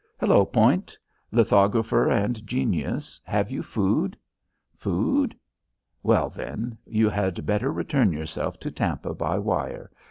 "Hello, 0.19 0.45
Point! 0.47 0.97
lithographer 1.31 2.09
and 2.09 2.43
genius, 2.47 3.21
have 3.23 3.51
you 3.51 3.61
food? 3.61 4.17
Food. 4.75 5.37
Well, 6.01 6.27
then, 6.27 6.75
you 6.87 7.07
had 7.07 7.45
better 7.45 7.71
return 7.71 8.11
yourself 8.11 8.59
to 8.61 8.71
Tampa 8.71 9.13
by 9.13 9.37
wire. 9.37 9.91